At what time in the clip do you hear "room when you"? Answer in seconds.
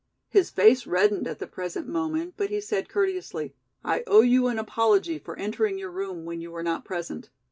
5.91-6.49